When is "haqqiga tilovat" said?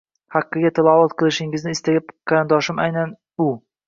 0.35-1.11